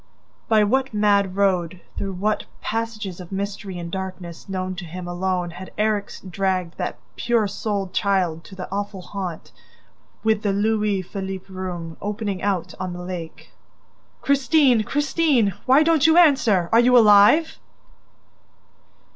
[0.49, 5.51] By what mad road, through what passages of mystery and darkness known to him alone
[5.51, 9.51] had Erik dragged that pure souled child to the awful haunt,
[10.23, 13.51] with the Louis Philippe room, opening out on the lake?
[14.21, 14.81] "Christine!
[14.81, 15.53] Christine!...
[15.67, 16.67] Why don't you answer?...
[16.71, 17.59] Are you alive?